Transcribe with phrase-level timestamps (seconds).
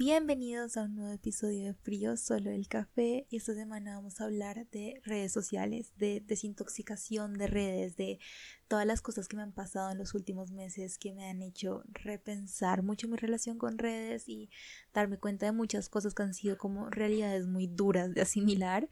[0.00, 3.26] Bienvenidos a un nuevo episodio de Frío, solo el café.
[3.30, 8.20] Y esta semana vamos a hablar de redes sociales, de desintoxicación de redes, de
[8.68, 11.82] todas las cosas que me han pasado en los últimos meses que me han hecho
[11.88, 14.50] repensar mucho mi relación con redes y
[14.94, 18.88] darme cuenta de muchas cosas que han sido como realidades muy duras de asimilar.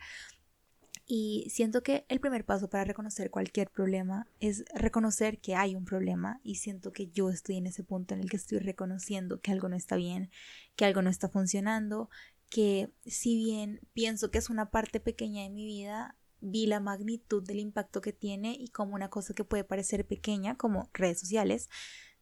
[1.08, 5.84] Y siento que el primer paso para reconocer cualquier problema es reconocer que hay un
[5.84, 9.52] problema y siento que yo estoy en ese punto en el que estoy reconociendo que
[9.52, 10.30] algo no está bien,
[10.74, 12.10] que algo no está funcionando,
[12.50, 17.42] que si bien pienso que es una parte pequeña de mi vida, vi la magnitud
[17.42, 21.68] del impacto que tiene y como una cosa que puede parecer pequeña, como redes sociales,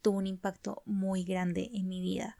[0.01, 2.37] tuvo un impacto muy grande en mi vida.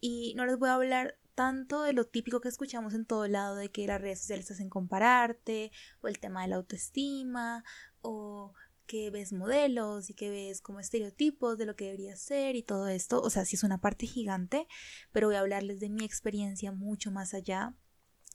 [0.00, 3.56] Y no les voy a hablar tanto de lo típico que escuchamos en todo lado
[3.56, 5.72] de que las redes sociales hacen compararte,
[6.02, 7.64] o el tema de la autoestima,
[8.02, 8.52] o
[8.86, 12.88] que ves modelos y que ves como estereotipos de lo que debería ser y todo
[12.88, 13.22] esto.
[13.22, 14.66] O sea, sí es una parte gigante,
[15.12, 17.74] pero voy a hablarles de mi experiencia mucho más allá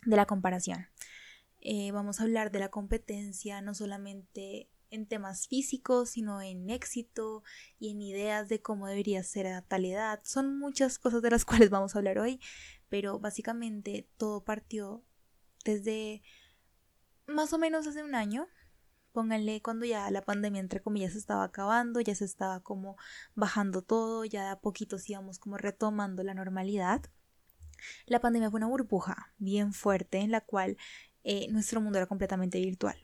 [0.03, 0.87] de la comparación.
[1.61, 7.43] Eh, vamos a hablar de la competencia no solamente en temas físicos, sino en éxito
[7.79, 10.21] y en ideas de cómo debería ser a tal edad.
[10.23, 12.39] Son muchas cosas de las cuales vamos a hablar hoy,
[12.95, 15.03] pero básicamente todo partió
[15.65, 16.23] desde
[17.27, 18.47] más o menos hace un año.
[19.11, 22.95] Pónganle cuando ya la pandemia entre comillas se estaba acabando, ya se estaba como
[23.33, 27.01] bajando todo, ya a poquitos íbamos como retomando la normalidad.
[28.05, 30.77] La pandemia fue una burbuja bien fuerte en la cual
[31.25, 32.95] eh, nuestro mundo era completamente virtual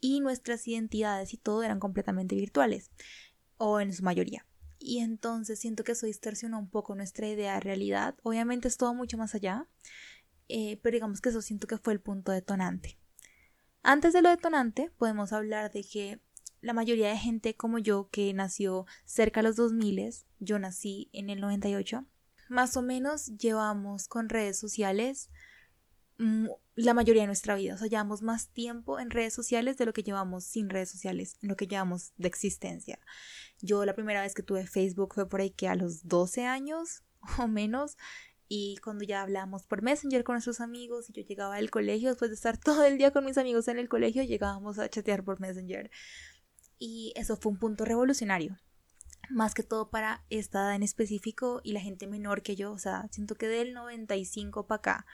[0.00, 2.90] y nuestras identidades y todo eran completamente virtuales
[3.58, 4.44] o en su mayoría
[4.86, 8.14] y entonces siento que eso distorsionó un poco nuestra idea de realidad.
[8.22, 9.66] Obviamente es todo mucho más allá,
[10.48, 12.96] eh, pero digamos que eso siento que fue el punto detonante.
[13.82, 16.20] Antes de lo detonante, podemos hablar de que
[16.60, 21.30] la mayoría de gente como yo que nació cerca de los 2000, yo nací en
[21.30, 22.06] el 98,
[22.48, 25.30] más o menos llevamos con redes sociales
[26.18, 27.74] la mayoría de nuestra vida.
[27.74, 31.36] O sea, llevamos más tiempo en redes sociales de lo que llevamos sin redes sociales,
[31.42, 32.98] en lo que llevamos de existencia.
[33.60, 37.02] Yo la primera vez que tuve Facebook fue por ahí que a los 12 años
[37.38, 37.96] o menos.
[38.48, 42.30] Y cuando ya hablamos por Messenger con nuestros amigos y yo llegaba al colegio, después
[42.30, 45.40] de estar todo el día con mis amigos en el colegio, llegábamos a chatear por
[45.40, 45.90] Messenger.
[46.78, 48.56] Y eso fue un punto revolucionario.
[49.28, 52.70] Más que todo para esta edad en específico y la gente menor que yo.
[52.70, 55.06] O sea, siento que del 95 para acá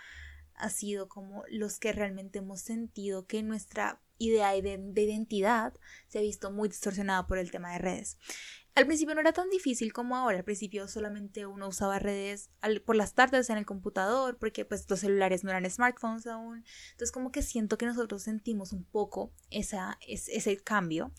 [0.55, 5.75] ha sido como los que realmente hemos sentido que nuestra idea de, identidad
[6.09, 8.19] se ha visto muy distorsionada por el tema de redes.
[8.75, 12.51] Al principio no era tan difícil como ahora, al principio solamente uno usaba redes
[12.87, 17.13] por las tardes en el computador, porque pues los celulares no eran smartphones aún, entonces
[17.13, 21.13] como que siento que nosotros sentimos un poco esa, ese cambio,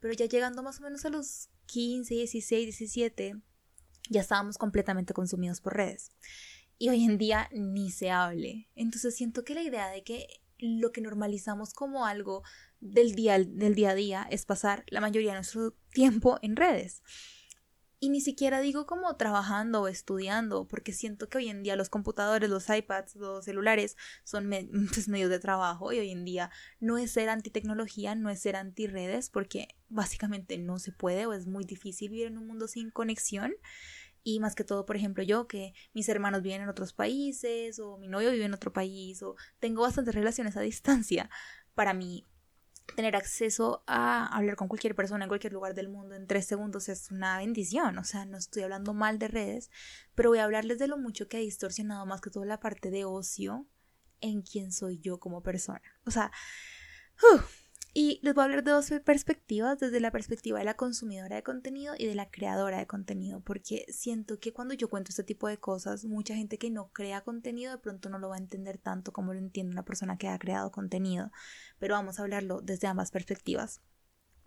[0.00, 3.36] pero ya llegando más o menos a los 15, 16, 17,
[4.10, 6.10] ya estábamos completamente consumidos por redes
[6.78, 8.68] y hoy en día ni se hable.
[8.74, 10.28] Entonces siento que la idea de que
[10.58, 12.42] lo que normalizamos como algo
[12.80, 17.02] del día, del día a día es pasar la mayoría de nuestro tiempo en redes.
[18.00, 21.88] Y ni siquiera digo como trabajando o estudiando, porque siento que hoy en día los
[21.88, 24.48] computadores, los iPads, los celulares son
[24.94, 28.54] pues, medios de trabajo y hoy en día no es ser anti-tecnología, no es ser
[28.54, 32.90] anti-redes, porque básicamente no se puede o es muy difícil vivir en un mundo sin
[32.90, 33.52] conexión.
[34.22, 37.98] Y más que todo, por ejemplo, yo que mis hermanos viven en otros países o
[37.98, 41.30] mi novio vive en otro país o tengo bastantes relaciones a distancia,
[41.74, 42.26] para mí
[42.94, 46.88] tener acceso a hablar con cualquier persona en cualquier lugar del mundo en tres segundos
[46.88, 47.98] es una bendición.
[47.98, 49.70] O sea, no estoy hablando mal de redes,
[50.14, 52.90] pero voy a hablarles de lo mucho que ha distorsionado más que todo la parte
[52.90, 53.66] de ocio
[54.20, 55.82] en quién soy yo como persona.
[56.04, 56.32] O sea,
[57.94, 61.42] y les voy a hablar de dos perspectivas, desde la perspectiva de la consumidora de
[61.42, 65.48] contenido y de la creadora de contenido, porque siento que cuando yo cuento este tipo
[65.48, 68.78] de cosas, mucha gente que no crea contenido de pronto no lo va a entender
[68.78, 71.32] tanto como lo entiende una persona que ha creado contenido,
[71.78, 73.80] pero vamos a hablarlo desde ambas perspectivas.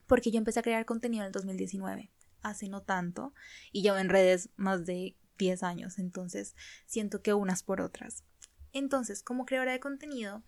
[0.08, 2.12] Porque yo empecé a crear contenido en el 2019,
[2.44, 3.34] hace no tanto,
[3.72, 8.24] y llevo en redes más de 10 años, entonces siento que unas por otras.
[8.74, 10.44] Entonces, como creadora de contenido,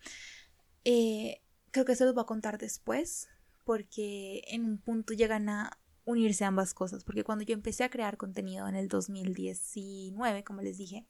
[0.86, 1.42] eh,
[1.74, 3.30] Creo que se los voy a contar después,
[3.64, 8.16] porque en un punto llegan a unirse ambas cosas, porque cuando yo empecé a crear
[8.16, 11.08] contenido en el 2019, como les dije,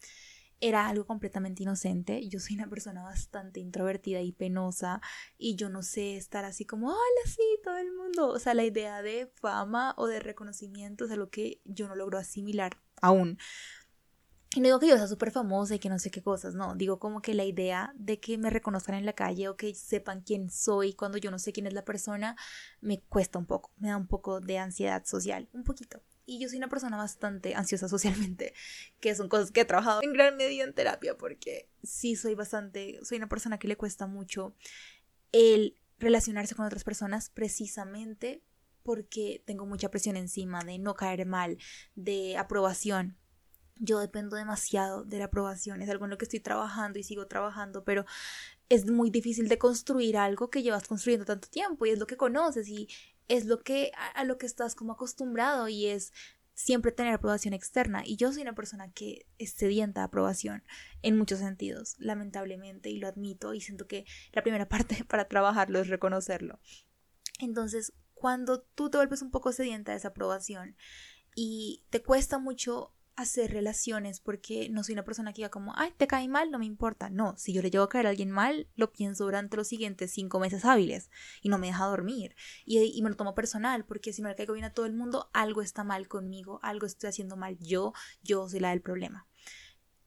[0.62, 2.26] era algo completamente inocente.
[2.30, 5.02] Yo soy una persona bastante introvertida y penosa
[5.38, 8.30] y yo no sé estar así como, hola, sí, todo el mundo.
[8.30, 12.18] O sea, la idea de fama o de reconocimiento es algo que yo no logro
[12.18, 13.38] asimilar aún.
[14.56, 16.76] Y no digo que yo sea súper famosa y que no sé qué cosas, no,
[16.76, 20.22] digo como que la idea de que me reconozcan en la calle o que sepan
[20.22, 22.36] quién soy cuando yo no sé quién es la persona,
[22.80, 26.04] me cuesta un poco, me da un poco de ansiedad social, un poquito.
[26.26, 28.54] Y yo soy una persona bastante ansiosa socialmente,
[29.00, 33.00] que son cosas que he trabajado en gran medida en terapia, porque sí soy bastante,
[33.04, 34.56] soy una persona que le cuesta mucho
[35.32, 38.44] el relacionarse con otras personas precisamente
[38.84, 41.58] porque tengo mucha presión encima de no caer mal,
[41.96, 43.18] de aprobación.
[43.78, 47.28] Yo dependo demasiado de la aprobación, es algo en lo que estoy trabajando y sigo
[47.28, 48.06] trabajando, pero
[48.70, 52.18] es muy difícil de construir algo que llevas construyendo tanto tiempo y es lo que
[52.18, 52.88] conoces y
[53.28, 56.14] es lo que a, lo que estás como acostumbrado y es
[56.56, 60.64] siempre tener aprobación externa y yo soy una persona que es sedienta de aprobación
[61.02, 65.80] en muchos sentidos, lamentablemente, y lo admito y siento que la primera parte para trabajarlo
[65.80, 66.60] es reconocerlo.
[67.40, 70.78] Entonces, cuando tú te vuelves un poco sedienta de esa aprobación
[71.36, 75.94] y te cuesta mucho hacer relaciones porque no soy una persona que diga como, ay,
[75.96, 77.10] te cae mal, no me importa.
[77.10, 80.12] No, si yo le llevo a caer a alguien mal, lo pienso durante los siguientes
[80.12, 81.10] cinco meses hábiles
[81.42, 82.36] y no me deja dormir.
[82.66, 85.30] Y, me lo tomo personal porque si no le caigo bien a todo el mundo,
[85.34, 87.94] algo está mal conmigo, algo estoy haciendo mal yo,
[88.24, 89.28] yo soy la del problema.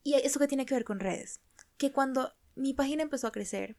[0.03, 1.41] Y eso que tiene que ver con redes,
[1.77, 3.77] que cuando mi página empezó a crecer,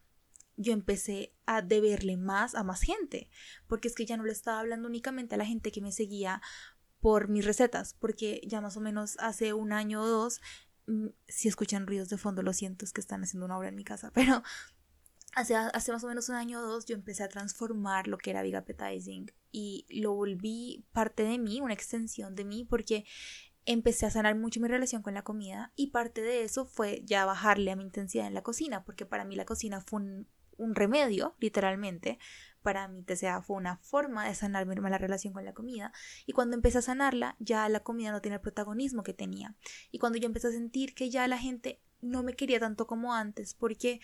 [0.57, 3.31] yo empecé a deberle más a más gente,
[3.69, 6.43] porque es que ya no le estaba hablando únicamente a la gente que me seguía
[7.01, 10.41] por mis recetas, porque ya más o menos hace un año o dos,
[10.87, 13.77] mm, si escuchan ruidos de fondo, lo siento, es que están haciendo una obra en
[13.77, 14.43] mi casa, pero
[15.35, 18.31] hace, hace más o menos un año o dos yo empecé a transformar lo que
[18.31, 23.05] era Big Appetizing y lo volví parte de mí, una extensión de mí, porque
[23.65, 27.27] empecé a sanar mucho mi relación con la comida y parte de eso fue ya
[27.27, 30.75] bajarle a mi intensidad en la cocina, porque para mí la cocina fue un, un
[30.75, 32.19] remedio, literalmente,
[32.69, 35.91] para mí TCA fue una forma de sanar mi mala relación con la comida
[36.27, 39.57] y cuando empecé a sanarla ya la comida no tiene el protagonismo que tenía
[39.91, 43.15] y cuando yo empecé a sentir que ya la gente no me quería tanto como
[43.15, 44.03] antes porque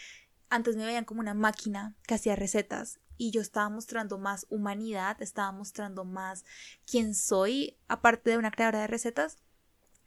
[0.48, 5.20] antes me veían como una máquina que hacía recetas y yo estaba mostrando más humanidad,
[5.20, 6.46] estaba mostrando más
[6.86, 9.36] quién soy aparte de una creadora de recetas.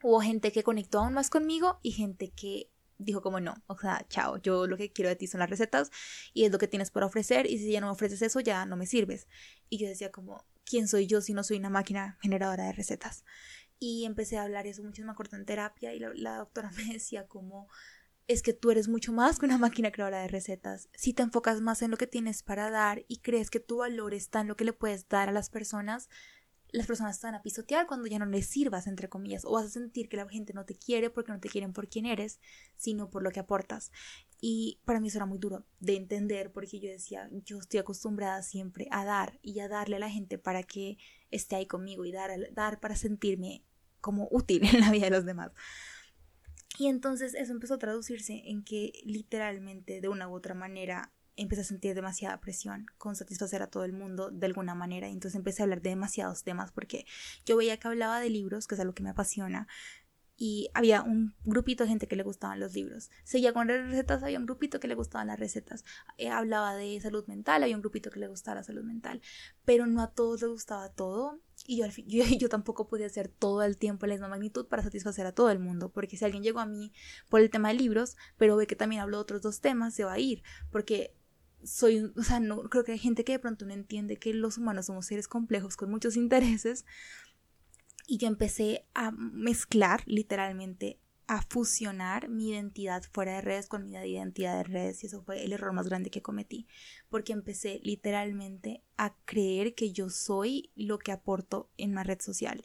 [0.02, 4.06] Hubo gente que conectó aún más conmigo y gente que dijo como no, o sea,
[4.10, 5.92] chao, yo lo que quiero de ti son las recetas
[6.34, 8.66] y es lo que tienes para ofrecer y si ya no me ofreces eso ya
[8.66, 9.28] no me sirves.
[9.70, 13.24] Y yo decía como, ¿quién soy yo si no soy una máquina generadora de recetas?
[13.80, 17.28] Y empecé a hablar eso mucho, me acuerdo en terapia y la, doctora me decía
[17.28, 17.70] como,
[18.28, 20.90] es que tú eres mucho más que una máquina creadora de recetas.
[20.94, 24.14] Si te enfocas más en lo que tienes para dar y crees que tu valor
[24.14, 26.10] está en lo que le puedes dar a las personas,
[26.72, 29.70] las personas te a pisotear cuando ya no les sirvas, entre comillas, o vas a
[29.70, 32.40] sentir que la gente no te quiere porque no te quieren por quién eres,
[32.76, 33.92] sino por lo que aportas.
[34.42, 38.42] Y para mí eso era muy duro de entender porque yo decía, yo estoy acostumbrada
[38.42, 40.98] siempre a dar y a darle a la gente para que
[41.32, 43.64] esté ahí conmigo y dar, dar para sentirme
[44.02, 45.52] como útil en la vida de los demás.
[46.78, 51.62] Y entonces eso empezó a traducirse en que literalmente de una u otra manera empecé
[51.62, 55.62] a sentir demasiada presión con satisfacer a todo el mundo de alguna manera entonces empecé
[55.62, 57.06] a hablar de demasiados temas porque
[57.46, 59.68] yo veía que hablaba de libros, que es algo que me apasiona,
[60.40, 63.10] y había un grupito de gente que le gustaban los libros.
[63.24, 65.84] Seguía con recetas, había un grupito que le gustaban las recetas.
[66.20, 69.20] Eh, hablaba de salud mental, había un grupito que le gustaba la salud mental.
[69.66, 71.40] Pero no a todos les gustaba todo.
[71.66, 74.68] Y yo, al fin, yo, yo tampoco podía hacer todo el tiempo la misma magnitud
[74.68, 75.90] para satisfacer a todo el mundo.
[75.90, 76.94] Porque si alguien llegó a mí
[77.30, 80.04] por el tema de libros, pero ve que también hablo de otros dos temas, se
[80.04, 80.44] va a ir.
[80.70, 81.17] Porque
[81.64, 84.58] soy, o sea, no creo que hay gente que de pronto no entiende que los
[84.58, 86.86] humanos somos seres complejos con muchos intereses.
[88.08, 93.96] Y yo empecé a mezclar literalmente a fusionar mi identidad fuera de redes con mi
[93.96, 95.04] identidad de redes.
[95.04, 96.68] Y eso fue el error más grande que cometí.
[97.10, 102.64] Porque empecé literalmente a creer que yo soy lo que aporto en una red social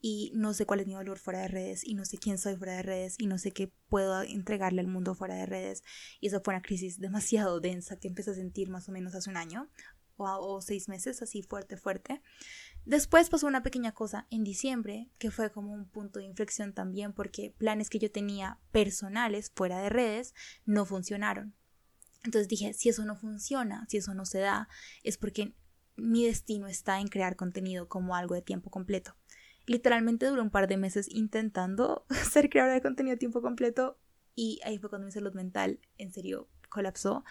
[0.00, 2.56] y no sé cuál es mi valor fuera de redes y no sé quién soy
[2.56, 5.82] fuera de redes y no sé qué puedo entregarle al mundo fuera de redes.
[6.20, 9.28] Y eso fue una crisis demasiado densa que empecé a sentir más o menos hace
[9.28, 9.68] un año
[10.16, 12.22] o, o seis meses así fuerte fuerte.
[12.86, 17.12] Después pasó una pequeña cosa en diciembre que fue como un punto de inflexión también
[17.12, 21.54] porque planes que yo tenía personales fuera de redes no funcionaron.
[22.24, 24.68] Entonces dije si eso no funciona si eso no se da
[25.02, 25.54] es porque
[25.96, 29.16] mi destino está en crear contenido como algo de tiempo completo
[29.70, 34.00] literalmente duró un par de meses intentando ser creadora de contenido a tiempo completo
[34.34, 37.24] y ahí fue cuando mi salud mental en serio colapsó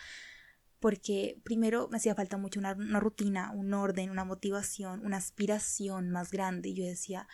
[0.79, 6.31] porque primero me hacía falta mucho una, rutina, un orden, una motivación, una aspiración más
[6.31, 7.27] grande y yo decía,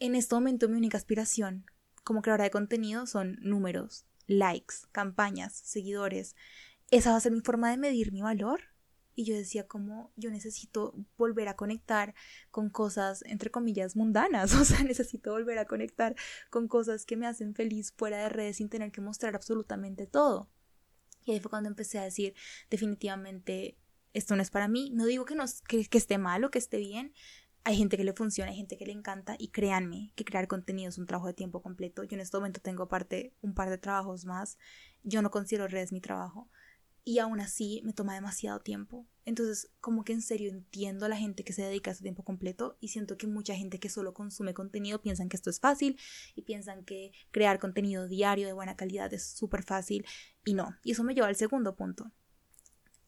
[0.00, 1.64] en este momento mi única aspiración
[2.02, 6.36] como creadora de contenido son números, likes, campañas, seguidores.
[6.90, 8.73] ¿Esa va a ser mi forma de medir mi valor?
[9.14, 12.14] Y yo decía como yo necesito volver a conectar
[12.50, 16.14] con cosas entre comillas mundanas, o sea, necesito volver a conectar
[16.50, 20.50] con cosas que me hacen feliz fuera de redes sin tener que mostrar absolutamente todo.
[21.24, 22.34] Y ahí fue cuando empecé a decir
[22.70, 23.78] definitivamente
[24.12, 26.58] esto no es para mí, no digo que, no, que, que esté mal o que
[26.58, 27.12] esté bien,
[27.64, 30.90] hay gente que le funciona, hay gente que le encanta y créanme que crear contenido
[30.90, 32.04] es un trabajo de tiempo completo.
[32.04, 34.58] Yo en este momento tengo aparte un par de trabajos más.
[35.02, 36.50] Yo no considero redes mi trabajo
[37.04, 39.06] y aún así me toma demasiado tiempo.
[39.26, 42.24] Entonces, como que en serio entiendo a la gente que se dedica a este tiempo
[42.24, 45.98] completo y siento que mucha gente que solo consume contenido piensan que esto es fácil
[46.34, 50.06] y piensan que crear contenido diario de buena calidad es súper fácil
[50.44, 50.76] y no.
[50.82, 52.10] Y eso me lleva al segundo punto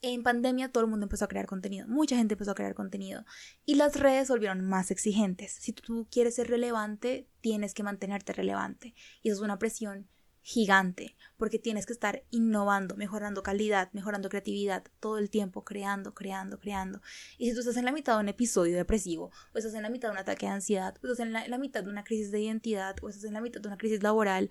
[0.03, 3.25] en pandemia todo el mundo empezó a crear contenido, mucha gente empezó a crear contenido
[3.65, 5.53] y las redes volvieron más exigentes.
[5.53, 10.09] Si tú quieres ser relevante, tienes que mantenerte relevante y eso es una presión
[10.47, 16.61] gigante porque tienes que estar innovando, mejorando calidad, mejorando creatividad todo el tiempo, creando, creando,
[16.61, 17.03] creando.
[17.37, 19.91] Y si tú estás en la mitad de un episodio depresivo, o estás en la
[19.91, 22.05] mitad de un ataque de ansiedad, o estás en la, en la mitad de una
[22.05, 24.49] crisis de identidad, o estás en la mitad de una crisis laboral,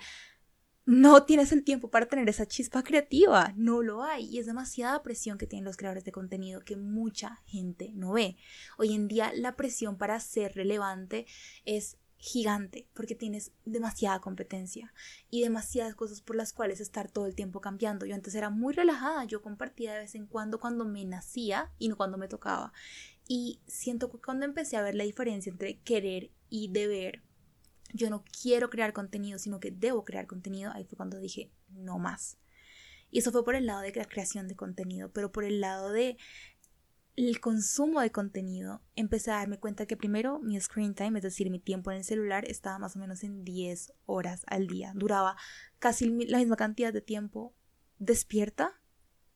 [0.86, 5.02] no tienes el tiempo para tener esa chispa creativa, no lo hay y es demasiada
[5.02, 8.36] presión que tienen los creadores de contenido que mucha gente no ve.
[8.78, 11.26] Hoy en día la presión para ser relevante
[11.64, 14.92] es gigante porque tienes demasiada competencia
[15.30, 18.08] y demasiadas cosas por las cuales estar todo el tiempo cambiando.
[18.08, 21.88] Yo antes era muy relajada, yo compartía de vez en cuando cuando me nacía y
[21.88, 22.74] no cuando me tocaba.
[23.28, 27.22] Y siento que cuando empecé a ver la diferencia entre querer y deber,
[27.94, 32.00] yo no quiero crear contenido, sino que debo crear contenido, ahí fue cuando dije, no
[32.00, 32.40] más.
[33.12, 35.92] Y eso fue por el lado de la creación de contenido, pero por el lado
[35.92, 36.18] de
[37.16, 41.50] el consumo de contenido, empecé a darme cuenta que primero mi screen time, es decir,
[41.50, 44.92] mi tiempo en el celular, estaba más o menos en 10 horas al día.
[44.96, 45.38] Duraba
[45.80, 47.56] casi la misma cantidad de tiempo
[48.00, 48.82] despierta,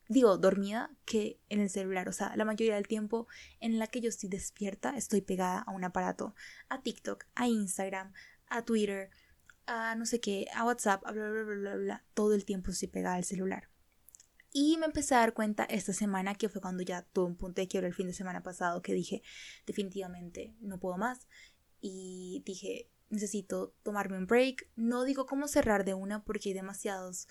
[0.08, 2.08] digo, dormida, que en el celular.
[2.08, 3.26] O sea, la mayoría del tiempo
[3.60, 6.34] en la que yo estoy despierta, estoy pegada a un aparato,
[6.68, 8.12] a TikTok, a Instagram,
[8.48, 9.08] a Twitter,
[9.66, 12.72] a no sé qué, a WhatsApp, a bla, bla, bla, bla, bla, todo el tiempo
[12.72, 13.69] estoy pegada al celular.
[14.52, 17.60] Y me empecé a dar cuenta esta semana, que fue cuando ya tuve un punto
[17.60, 19.22] de quiebra el fin de semana pasado, que dije,
[19.66, 21.28] definitivamente no puedo más.
[21.80, 24.68] Y dije, necesito tomarme un break.
[24.76, 27.28] No digo cómo cerrar de una porque hay demasiados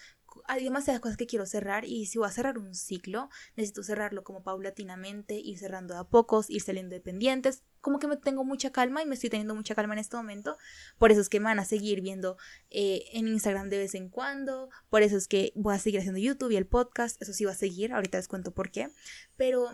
[0.47, 4.23] hay demasiadas cosas que quiero cerrar y si voy a cerrar un ciclo, necesito cerrarlo
[4.23, 7.63] como paulatinamente, ir cerrando a pocos, ir saliendo dependientes.
[7.81, 10.57] Como que me tengo mucha calma y me estoy teniendo mucha calma en este momento.
[10.97, 12.37] Por eso es que me van a seguir viendo
[12.69, 14.69] eh, en Instagram de vez en cuando.
[14.89, 17.21] Por eso es que voy a seguir haciendo YouTube y el podcast.
[17.21, 17.93] Eso sí va a seguir.
[17.93, 18.89] Ahorita les cuento por qué.
[19.37, 19.69] Pero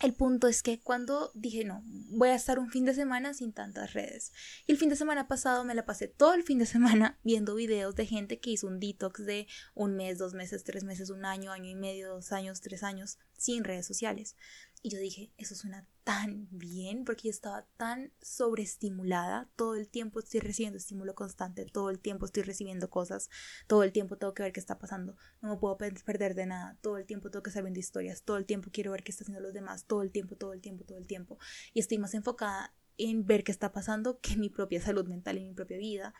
[0.00, 3.52] el punto es que cuando dije no, voy a estar un fin de semana sin
[3.52, 4.32] tantas redes.
[4.66, 7.54] Y el fin de semana pasado me la pasé todo el fin de semana viendo
[7.54, 11.24] videos de gente que hizo un detox de un mes, dos meses, tres meses, un
[11.24, 14.36] año, año y medio, dos años, tres años sin redes sociales.
[14.80, 19.50] Y yo dije, eso suena tan bien porque yo estaba tan sobreestimulada.
[19.56, 23.28] Todo el tiempo estoy recibiendo estímulo constante, todo el tiempo estoy recibiendo cosas,
[23.66, 25.16] todo el tiempo tengo que ver qué está pasando.
[25.42, 28.36] No me puedo perder de nada, todo el tiempo tengo que estar viendo historias, todo
[28.36, 30.84] el tiempo quiero ver qué están haciendo los demás, todo el tiempo, todo el tiempo,
[30.84, 31.38] todo el tiempo.
[31.74, 35.38] Y estoy más enfocada en ver qué está pasando que en mi propia salud mental
[35.38, 36.14] y mi propia vida.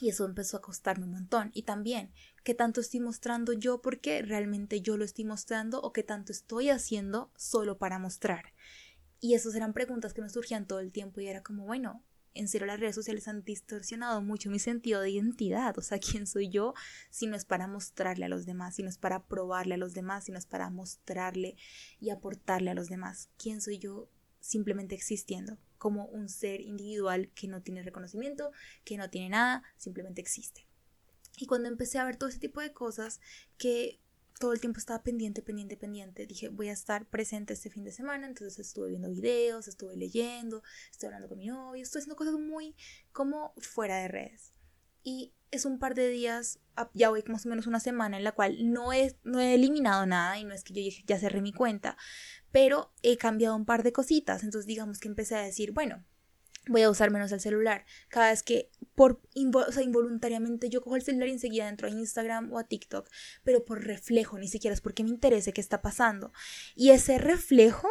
[0.00, 1.50] Y eso empezó a costarme un montón.
[1.54, 2.12] Y también,
[2.44, 6.68] ¿qué tanto estoy mostrando yo porque realmente yo lo estoy mostrando o qué tanto estoy
[6.68, 8.52] haciendo solo para mostrar?
[9.20, 12.46] Y esas eran preguntas que me surgían todo el tiempo y era como, bueno, en
[12.48, 15.78] serio las redes sociales han distorsionado mucho mi sentido de identidad.
[15.78, 16.74] O sea, ¿quién soy yo
[17.10, 19.94] si no es para mostrarle a los demás, si no es para probarle a los
[19.94, 21.56] demás, si no es para mostrarle
[21.98, 23.30] y aportarle a los demás?
[23.38, 24.08] ¿Quién soy yo
[24.40, 25.58] simplemente existiendo?
[25.84, 28.52] como un ser individual que no tiene reconocimiento,
[28.84, 30.66] que no tiene nada, simplemente existe.
[31.36, 33.20] Y cuando empecé a ver todo ese tipo de cosas
[33.58, 34.00] que
[34.38, 36.26] todo el tiempo estaba pendiente, pendiente, pendiente.
[36.26, 38.26] Dije, voy a estar presente este fin de semana.
[38.26, 42.74] Entonces estuve viendo videos, estuve leyendo, estoy hablando con mi novio, estoy haciendo cosas muy
[43.12, 44.52] como fuera de redes.
[45.02, 46.58] Y es un par de días,
[46.94, 50.04] ya voy más o menos una semana en la cual no he, no he eliminado
[50.06, 51.96] nada y no es que yo ya cerré mi cuenta,
[52.50, 54.42] pero he cambiado un par de cositas.
[54.42, 56.04] Entonces digamos que empecé a decir, bueno,
[56.68, 57.84] voy a usar menos el celular.
[58.08, 62.58] Cada vez que por involuntariamente yo cojo el celular y enseguida entro a Instagram o
[62.58, 63.08] a TikTok,
[63.42, 66.32] pero por reflejo, ni siquiera es porque me interese qué está pasando.
[66.74, 67.88] Y ese reflejo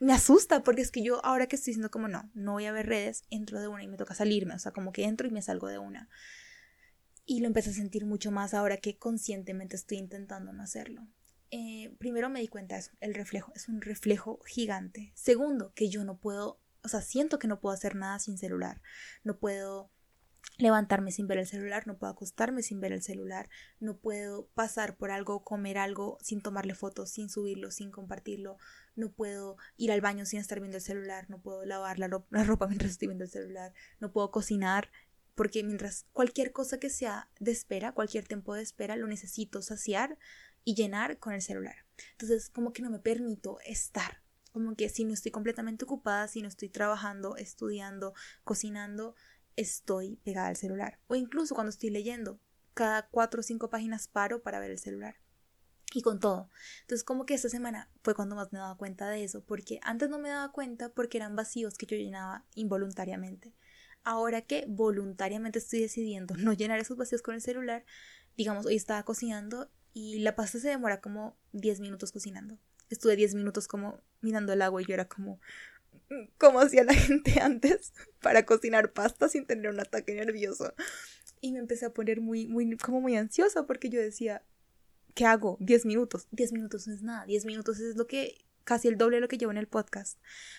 [0.00, 2.72] me asusta porque es que yo ahora que estoy diciendo como no, no voy a
[2.72, 5.30] ver redes, entro de una y me toca salirme, o sea, como que entro y
[5.30, 6.08] me salgo de una.
[7.26, 11.06] Y lo empecé a sentir mucho más ahora que conscientemente estoy intentando no hacerlo.
[11.50, 15.12] Eh, primero me di cuenta de eso, el reflejo, es un reflejo gigante.
[15.14, 18.80] Segundo, que yo no puedo, o sea, siento que no puedo hacer nada sin celular.
[19.24, 19.90] No puedo
[20.58, 24.96] levantarme sin ver el celular, no puedo acostarme sin ver el celular, no puedo pasar
[24.96, 28.58] por algo, comer algo sin tomarle fotos, sin subirlo, sin compartirlo,
[28.94, 32.08] no puedo ir al baño sin estar viendo el celular, no puedo lavar la,
[32.44, 34.90] ropa mientras estoy viendo el celular, no puedo cocinar
[35.34, 40.18] porque mientras cualquier cosa que sea de espera, cualquier tiempo de espera, lo necesito saciar
[40.64, 41.76] y llenar con el celular.
[42.12, 44.20] Entonces, como que no me permito estar.
[44.52, 48.14] Como que si no estoy completamente ocupada, si no estoy trabajando, estudiando,
[48.44, 49.14] cocinando,
[49.56, 50.98] estoy pegada al celular.
[51.06, 52.40] O incluso cuando estoy leyendo,
[52.74, 55.16] cada cuatro o cinco páginas paro para ver el celular.
[55.92, 56.48] Y con todo.
[56.82, 60.08] Entonces como que esta semana fue cuando más me daba cuenta de eso, porque antes
[60.08, 63.54] no me daba cuenta porque eran vacíos que yo llenaba involuntariamente.
[64.04, 67.84] Ahora que voluntariamente estoy decidiendo no llenar esos vacíos con el celular,
[68.36, 72.58] digamos, hoy estaba cocinando y la pasta se demora como 10 minutos cocinando.
[72.90, 75.40] Estuve 10 minutos como mirando el agua y yo era como,
[76.38, 80.74] ¿cómo hacía la gente antes para cocinar pasta sin tener un ataque nervioso?
[81.40, 84.42] Y me empecé a poner muy, muy, como muy ansiosa porque yo decía,
[85.14, 85.56] ¿qué hago?
[85.60, 86.28] 10 minutos.
[86.32, 87.24] 10 minutos no es nada.
[87.26, 90.18] 10 minutos es lo que, casi el doble de lo que llevo en el podcast.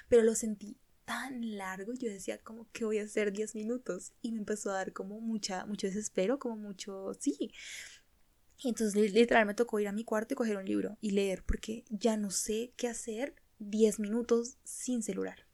[0.09, 4.13] Pero lo sentí tan largo, yo decía como que voy a hacer 10 minutos.
[4.21, 7.53] Y me empezó a dar como mucha, mucho desespero, como mucho, sí.
[8.63, 11.43] Y entonces literal me tocó ir a mi cuarto y coger un libro y leer
[11.43, 15.47] porque ya no sé qué hacer 10 minutos sin celular.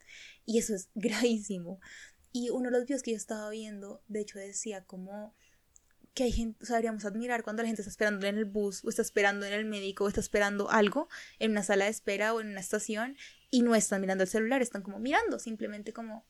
[0.45, 1.79] Y eso es gravísimo.
[2.33, 5.33] Y uno de los videos que yo estaba viendo, de hecho decía como
[6.13, 8.83] que hay gente, o sea, deberíamos admirar cuando la gente está esperando en el bus
[8.83, 12.33] o está esperando en el médico o está esperando algo en una sala de espera
[12.33, 13.15] o en una estación
[13.51, 16.25] y no están mirando el celular, están como mirando, simplemente como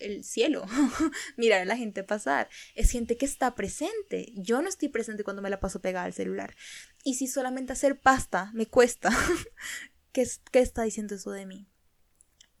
[0.00, 0.64] el cielo,
[1.36, 2.48] mirar a la gente pasar.
[2.74, 4.32] Es gente que está presente.
[4.34, 6.56] Yo no estoy presente cuando me la paso pegada al celular.
[7.04, 9.10] Y si solamente hacer pasta me cuesta,
[10.12, 11.66] ¿qué, qué está diciendo eso de mí?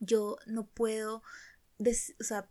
[0.00, 1.22] Yo no puedo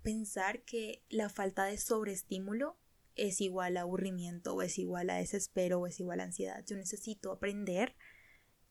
[0.04, 2.78] pensar que la falta de sobreestímulo
[3.16, 6.64] es igual a aburrimiento o es igual a desespero o es igual a ansiedad.
[6.66, 7.96] Yo necesito aprender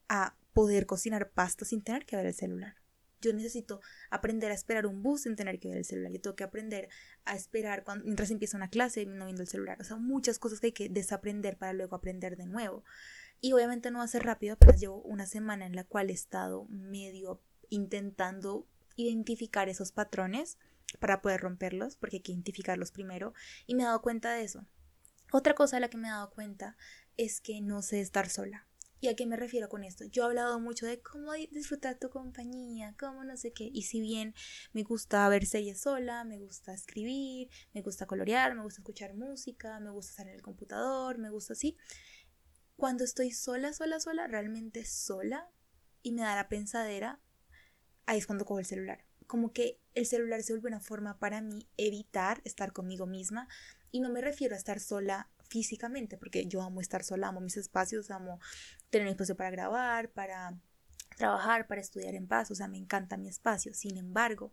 [0.09, 2.77] a poder cocinar pasta sin tener que ver el celular.
[3.27, 3.81] Yo necesito
[4.11, 6.13] aprender a esperar un bus sin tener que ver el celular.
[6.13, 6.89] Yo tengo que aprender
[7.25, 9.79] a esperar mientras empieza una clase no viendo el celular.
[9.81, 12.85] O sea, muchas cosas que hay que desaprender para luego aprender de nuevo.
[13.41, 16.15] Y obviamente no va a ser rápido, pero llevo una semana en la cual he
[16.15, 18.67] estado medio intentando
[18.97, 20.59] identificar esos patrones
[20.99, 23.35] para poder romperlos, porque hay que identificarlos primero,
[23.67, 24.65] y me he dado cuenta de eso.
[25.33, 26.77] Otra cosa de la que me he dado cuenta
[27.17, 28.67] es que no sé estar sola.
[29.07, 30.05] ¿Y a qué me refiero con esto?
[30.07, 33.71] Yo he hablado mucho de cómo disfrutar tu compañía, cómo no sé qué.
[33.73, 34.35] Y si bien
[34.73, 39.79] me gusta ver series sola, me gusta escribir, me gusta colorear, me gusta escuchar música,
[39.79, 41.77] me gusta estar en el computador, me gusta así.
[42.75, 45.49] Cuando estoy sola, sola, sola, realmente sola
[46.03, 47.21] y me da la pensadera,
[48.07, 49.07] ahí es cuando cojo el celular.
[49.29, 53.47] Como que el celular se vuelve una forma para mí evitar estar conmigo misma.
[53.93, 57.57] Y no me refiero a estar sola físicamente, porque yo amo estar sola, amo mis
[57.57, 58.41] espacios, amo
[58.91, 60.59] tener un espacio para grabar, para
[61.17, 63.75] trabajar, para estudiar en paz, o sea, me encanta mi espacio.
[63.75, 64.53] Sin embargo,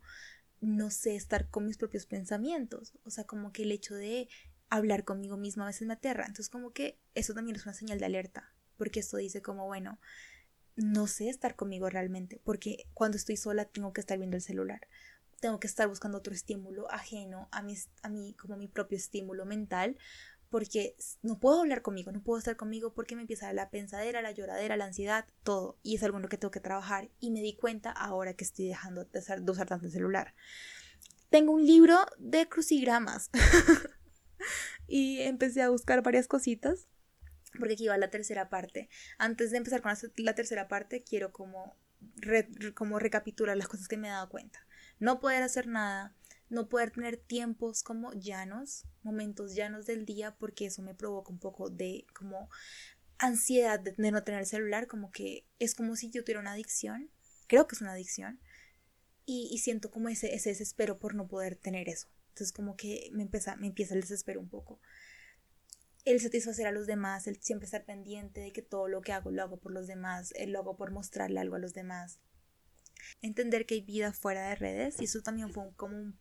[0.62, 4.30] no sé estar con mis propios pensamientos, o sea, como que el hecho de
[4.70, 6.24] hablar conmigo misma a veces me aterra.
[6.24, 10.00] Entonces, como que eso también es una señal de alerta, porque esto dice como, bueno,
[10.76, 14.88] no sé estar conmigo realmente, porque cuando estoy sola tengo que estar viendo el celular,
[15.40, 19.46] tengo que estar buscando otro estímulo ajeno a mí, a mí como mi propio estímulo
[19.46, 19.98] mental,
[20.54, 24.30] porque no puedo hablar conmigo, no puedo estar conmigo porque me empieza la pensadera, la
[24.30, 27.42] lloradera, la ansiedad, todo, y es algo en lo que tengo que trabajar, y me
[27.42, 30.36] di cuenta ahora que estoy dejando de usar, tanto el celular.
[31.32, 33.32] Tengo un libro de crucigramas
[34.88, 36.88] y empecé a buscar varias cositas
[37.58, 38.90] porque aquí va la tercera parte.
[39.18, 41.76] Antes de empezar con la tercera parte, quiero como,
[42.76, 44.68] como recapitular las cosas que me he dado cuenta.
[45.00, 46.16] No poder hacer nada,
[46.54, 51.40] no poder tener tiempos como llanos, momentos llanos del día, porque eso me provoca un
[51.40, 52.50] poco de como
[53.18, 57.10] ansiedad de, no tener celular, como que es como si yo tuviera una adicción,
[57.48, 58.40] creo que es una adicción,
[59.26, 62.10] y, siento como ese, ese desespero por no poder tener eso.
[62.30, 64.82] Entonces como que me empieza, me empieza el desespero un poco
[66.06, 69.32] el satisfacer a los demás, el siempre estar pendiente de que todo lo que hago
[69.32, 72.20] lo hago por los demás, el lo hago por mostrarle algo a los demás.
[73.22, 76.14] Entender que hay vida fuera de redes y eso también fue como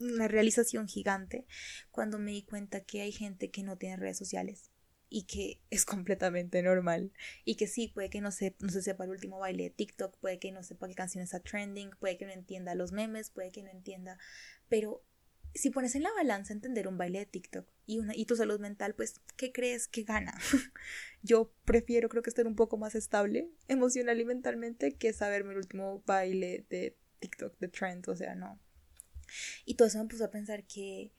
[0.00, 1.46] una realización gigante
[1.90, 4.70] cuando me di cuenta que hay gente que no tiene redes sociales
[5.10, 7.12] y que es completamente normal
[7.44, 10.18] y que sí, puede que no, se, no se sepa el último baile de TikTok,
[10.18, 13.50] puede que no sepa qué canción está trending, puede que no entienda los memes, puede
[13.50, 14.18] que no entienda,
[14.68, 15.02] pero
[15.54, 18.60] si pones en la balanza entender un baile de TikTok y, una, y tu salud
[18.60, 20.38] mental, pues, ¿qué crees que gana?
[21.22, 25.58] Yo prefiero, creo que estar un poco más estable emocional y mentalmente que saberme el
[25.58, 28.60] último baile de TikTok, de trend, o sea, no.
[29.64, 31.12] Y todo eso me puso a pensar que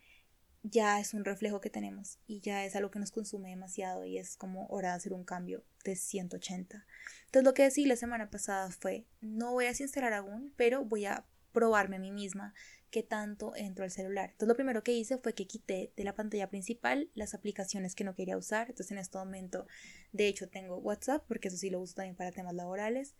[0.63, 4.17] ya es un reflejo que tenemos y ya es algo que nos consume demasiado y
[4.17, 6.85] es como hora de hacer un cambio de 180.
[7.25, 11.05] Entonces lo que decidí la semana pasada fue, no voy a sincerar aún, pero voy
[11.05, 12.53] a probarme a mí misma
[12.91, 14.31] qué tanto entro al celular.
[14.31, 18.03] Entonces lo primero que hice fue que quité de la pantalla principal las aplicaciones que
[18.03, 18.69] no quería usar.
[18.69, 19.67] Entonces en este momento,
[20.11, 23.15] de hecho, tengo WhatsApp, porque eso sí lo uso también para temas laborales.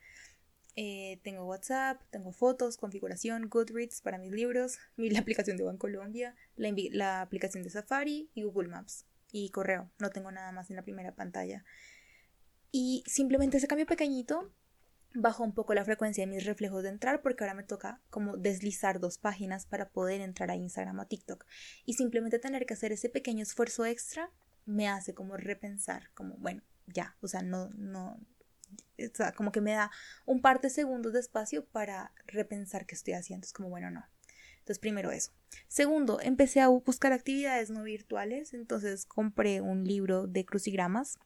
[0.75, 6.73] Eh, tengo WhatsApp, tengo fotos, configuración, Goodreads para mis libros, la aplicación de Bancolombia, la,
[6.91, 9.91] la aplicación de Safari y Google Maps y correo.
[9.99, 11.63] No tengo nada más en la primera pantalla.
[12.71, 14.51] Y simplemente ese cambio pequeñito
[15.13, 18.37] bajó un poco la frecuencia de mis reflejos de entrar porque ahora me toca como
[18.37, 21.45] deslizar dos páginas para poder entrar a Instagram o TikTok.
[21.85, 24.31] Y simplemente tener que hacer ese pequeño esfuerzo extra
[24.65, 28.19] me hace como repensar, como bueno, ya, o sea, no, no,
[28.97, 29.91] o sea, como que me da
[30.25, 33.45] un par de segundos de espacio para repensar qué estoy haciendo.
[33.45, 34.05] Es como, bueno, no.
[34.59, 35.31] Entonces, primero eso.
[35.67, 38.53] Segundo, empecé a buscar actividades no virtuales.
[38.53, 41.17] Entonces, compré un libro de crucigramas.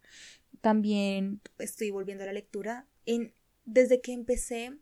[0.62, 2.88] También estoy volviendo a la lectura.
[3.06, 3.34] En,
[3.66, 4.78] desde que empecé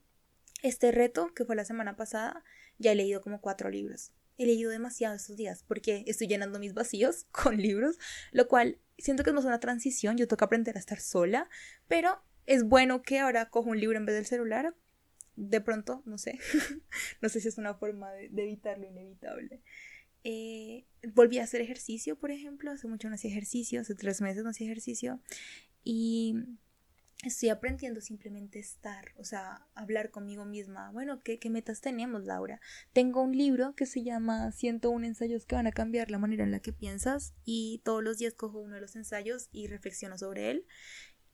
[0.61, 2.43] este reto, que fue la semana pasada,
[2.77, 4.11] ya he leído como cuatro libros.
[4.37, 7.97] He leído demasiado estos días porque estoy llenando mis vacíos con libros,
[8.31, 10.17] lo cual siento que no es una transición.
[10.17, 11.49] Yo que aprender a estar sola,
[11.87, 14.75] pero es bueno que ahora cojo un libro en vez del celular.
[15.35, 16.39] De pronto, no sé.
[17.21, 19.61] no sé si es una forma de, evitar lo inevitable.
[20.23, 22.71] Eh, volví a hacer ejercicio, por ejemplo.
[22.71, 25.19] Hace mucho no hacía ejercicio, hace tres meses no hacía ejercicio.
[25.83, 26.35] Y
[27.23, 30.91] estoy aprendiendo simplemente estar, o sea, hablar conmigo misma.
[30.91, 32.59] Bueno, ¿qué, ¿qué, metas tenemos, Laura?
[32.93, 36.51] Tengo un libro que se llama 101 ensayos que van a cambiar la manera en
[36.51, 40.51] la que piensas y todos los días cojo uno de los ensayos y reflexiono sobre
[40.51, 40.65] él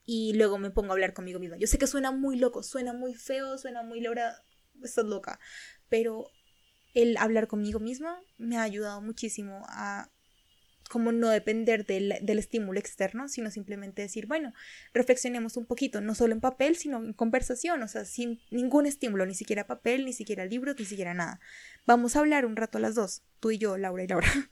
[0.09, 1.57] y luego me pongo a hablar conmigo misma.
[1.57, 4.41] Yo sé que suena muy loco, suena muy feo, suena muy Laura,
[4.81, 5.37] estás loca,
[5.89, 6.31] pero
[6.93, 10.09] el hablar conmigo misma me ha ayudado muchísimo a
[10.89, 14.53] como no depender del, del, estímulo externo, sino simplemente decir, bueno,
[14.93, 19.25] reflexionemos un poquito, no solo en papel, sino en conversación, o sea, sin ningún estímulo,
[19.25, 21.41] ni siquiera papel, ni siquiera libros, ni siquiera nada.
[21.85, 24.27] Vamos a hablar un rato a las dos, tú y yo, Laura y Laura.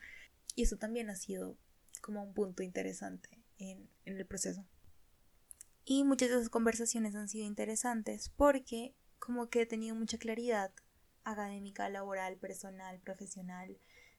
[0.58, 1.58] Y eso también ha sido
[2.02, 4.66] como un punto interesante en, en el proceso.
[5.86, 10.72] Y muchas de esas conversaciones han sido interesantes porque como que he tenido mucha claridad
[11.24, 13.78] académica, laboral, personal, profesional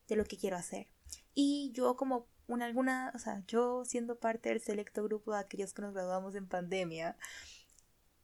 [0.08, 0.86] de lo que quiero hacer.
[1.34, 5.74] Y yo como una alguna, o sea, yo siendo parte del selecto grupo de aquellos
[5.74, 7.16] que nos graduamos en pandemia,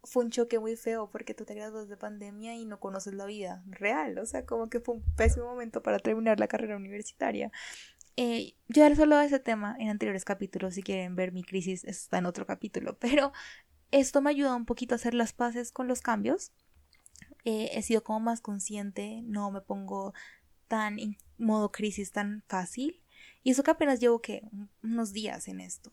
[0.05, 3.25] fue un choque muy feo porque tú te graduas de pandemia y no conoces la
[3.27, 7.53] vida real, o sea, como que fue un pésimo momento para terminar la carrera universitaria.
[8.17, 11.85] Eh, yo les hablado de ese tema en anteriores capítulos, si quieren ver mi crisis
[11.85, 13.33] está en otro capítulo, pero
[13.91, 16.53] esto me ayuda un poquito a hacer las paces con los cambios.
[17.45, 20.15] Eh, he sido como más consciente, no me pongo
[20.69, 23.03] tan en modo crisis tan fácil.
[23.43, 24.43] Y eso que apenas llevo que
[24.83, 25.93] unos días en esto.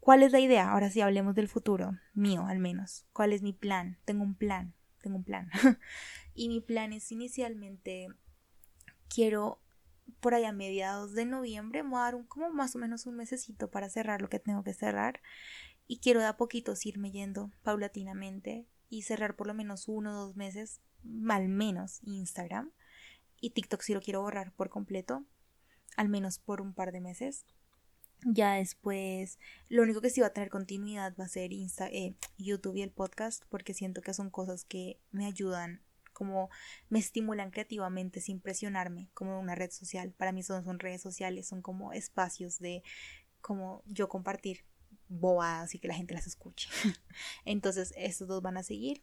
[0.00, 0.70] ¿Cuál es la idea?
[0.70, 3.06] Ahora sí hablemos del futuro, mío al menos.
[3.12, 3.98] ¿Cuál es mi plan?
[4.04, 5.50] Tengo un plan, tengo un plan.
[6.34, 8.08] y mi plan es inicialmente
[9.08, 9.60] quiero
[10.20, 13.06] por allá a mediados de noviembre me voy a dar un, como más o menos
[13.06, 15.20] un mesecito para cerrar lo que tengo que cerrar.
[15.86, 20.26] Y quiero de a poquitos irme yendo paulatinamente y cerrar por lo menos uno o
[20.26, 20.80] dos meses
[21.28, 22.72] al menos Instagram.
[23.40, 25.24] Y TikTok si lo quiero borrar por completo
[25.96, 27.44] al menos por un par de meses.
[28.24, 29.38] Ya después
[29.68, 32.82] lo único que sí va a tener continuidad va a ser Insta eh, YouTube y
[32.82, 35.82] el podcast porque siento que son cosas que me ayudan
[36.16, 36.48] como
[36.88, 40.14] me estimulan creativamente sin presionarme, como una red social.
[40.16, 42.82] Para mí son, son redes sociales, son como espacios de
[43.42, 44.64] como yo compartir
[45.10, 46.70] bobadas y que la gente las escuche.
[47.44, 49.02] Entonces, estos dos van a seguir.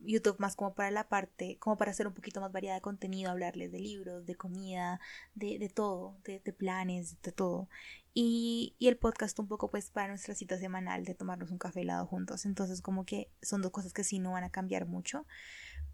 [0.00, 3.30] YouTube más como para la parte, como para hacer un poquito más variada de contenido,
[3.30, 5.00] hablarles de libros, de comida,
[5.34, 7.68] de, de todo, de, de, planes, de todo.
[8.14, 11.82] Y, y, el podcast un poco pues para nuestra cita semanal de tomarnos un café
[11.82, 12.46] helado juntos.
[12.46, 15.26] Entonces como que son dos cosas que sí no van a cambiar mucho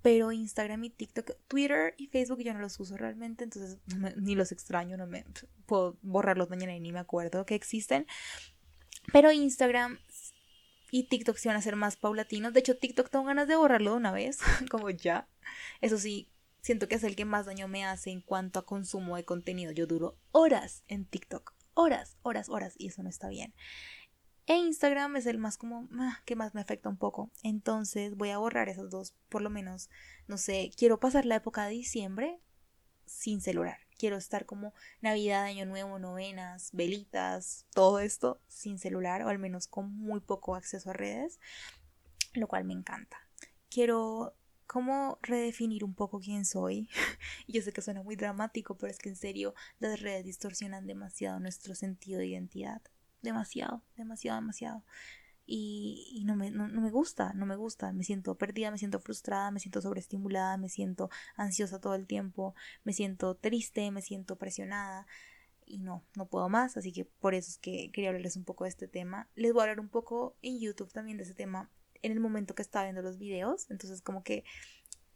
[0.05, 3.79] pero Instagram y TikTok, Twitter y Facebook yo no los uso realmente, entonces
[4.17, 5.25] ni los extraño, no me
[5.65, 8.07] puedo borrarlos mañana y ni me acuerdo que existen.
[9.15, 9.99] Pero Instagram
[10.91, 12.53] y TikTok sí van a ser más paulatinos.
[12.53, 14.41] De hecho, TikTok tengo ganas de borrarlo de una vez,
[14.71, 15.27] como ya.
[15.81, 16.29] Eso sí,
[16.61, 19.73] siento que es el que más daño me hace en cuanto a consumo de contenido.
[19.73, 23.55] Yo duro horas en TikTok, horas, horas, horas, y eso no está bien.
[24.47, 27.31] E Instagram es el más como ah, que más me afecta un poco.
[27.43, 29.89] Entonces voy a borrar esos dos, por lo menos,
[30.29, 32.41] no sé, quiero pasar la época de diciembre
[33.07, 33.79] sin celular.
[33.97, 39.67] Quiero estar como Navidad, Año Nuevo, novenas, velitas, todo esto sin celular o al menos
[39.67, 41.41] con muy poco acceso a redes,
[42.35, 43.17] lo cual me encanta.
[43.71, 44.35] Quiero
[44.67, 46.91] como redefinir un poco quién soy.
[47.49, 51.41] Yo sé que suena muy dramático, pero es que en serio las redes distorsionan demasiado
[51.41, 52.83] nuestro sentido de identidad
[53.25, 54.83] demasiado, demasiado, demasiado.
[55.47, 59.51] Y, no, me, no, me gusta, no me gusta, me siento perdida, me siento frustrada,
[59.51, 65.07] me siento sobreestimulada, me siento ansiosa todo el tiempo, me siento triste, me siento presionada
[65.67, 68.65] y no, no puedo más, así que por eso es que quería hablarles un poco
[68.65, 69.29] de este tema.
[69.35, 72.55] Les voy a hablar un poco en YouTube también de ese tema en el momento
[72.55, 73.71] que estaba viendo los videos.
[73.71, 74.45] Entonces como que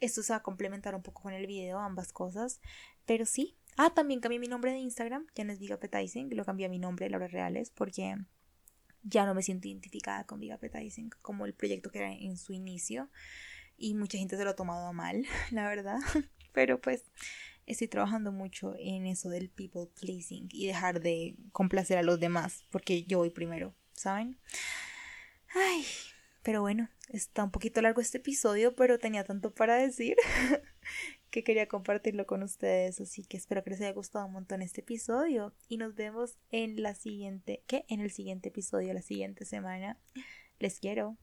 [0.01, 2.61] esto se va a complementar un poco con el video, ambas cosas.
[3.05, 3.57] Pero sí.
[3.81, 5.29] Ah, también cambié mi nombre de Instagram.
[5.37, 6.35] Ya no es Big Appetizing.
[6.37, 8.17] Lo cambié a mi nombre, Laura Reales, porque
[9.05, 12.53] ya no me siento identificada con Big Appetizing como el proyecto que era en su
[12.53, 13.09] inicio.
[13.77, 15.99] Y mucha gente se lo ha tomado mal, la verdad.
[16.53, 17.05] Pero pues
[17.67, 22.65] estoy trabajando mucho en eso del people pleasing y dejar de complacer a los demás
[22.71, 24.41] porque yo voy primero, ¿saben?
[25.55, 25.85] Ay,
[26.43, 30.17] pero bueno, está un poquito largo este episodio, pero tenía tanto para decir
[31.31, 34.81] que quería compartirlo con ustedes, así que espero que les haya gustado un montón este
[34.81, 37.85] episodio y nos vemos en la siguiente, ¿qué?
[37.89, 39.99] En el siguiente episodio la siguiente semana.
[40.59, 41.17] Les quiero.